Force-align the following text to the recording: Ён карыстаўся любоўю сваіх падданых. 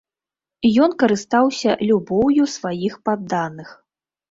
Ён 0.85 0.95
карыстаўся 1.03 1.77
любоўю 1.91 2.51
сваіх 2.57 2.99
падданых. 3.11 3.73